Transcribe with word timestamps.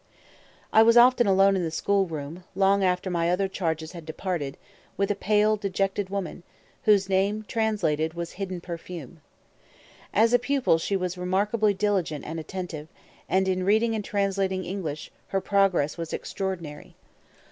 I 0.73 0.81
was 0.81 0.97
often 0.97 1.27
alone 1.27 1.55
in 1.55 1.63
the 1.63 1.69
school 1.69 2.07
room, 2.07 2.43
long 2.55 2.83
after 2.83 3.11
my 3.11 3.29
other 3.29 3.47
charges 3.47 3.91
had 3.91 4.03
departed, 4.03 4.57
with 4.97 5.11
a 5.11 5.15
pale, 5.15 5.57
dejected 5.57 6.09
woman, 6.09 6.41
whose 6.85 7.07
name 7.07 7.45
translated 7.47 8.15
was 8.15 8.31
"Hidden 8.31 8.61
Perfume." 8.61 9.21
As 10.11 10.33
a 10.33 10.39
pupil 10.39 10.79
she 10.79 10.95
was 10.97 11.19
remarkably 11.19 11.75
diligent 11.75 12.25
and 12.25 12.39
attentive, 12.39 12.87
and 13.29 13.47
in 13.47 13.63
reading 13.63 13.93
and 13.93 14.03
translating 14.03 14.65
English, 14.65 15.11
her 15.27 15.39
progress 15.39 15.99
was 15.99 16.13
extraordinary. 16.13 16.95